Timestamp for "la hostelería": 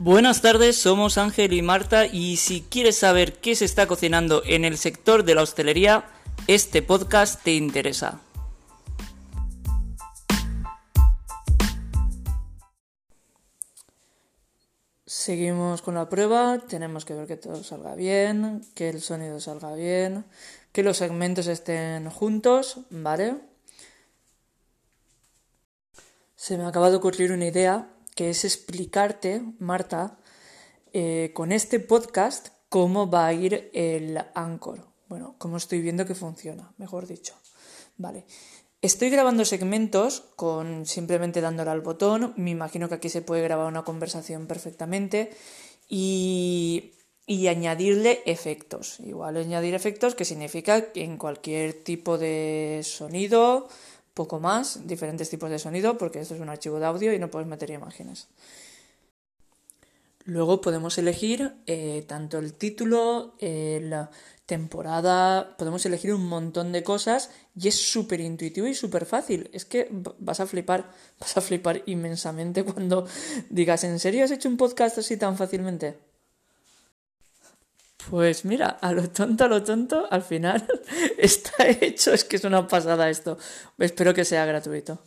5.36-6.04